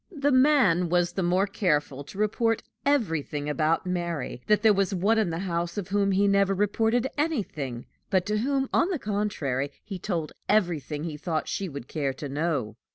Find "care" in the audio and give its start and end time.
11.87-12.13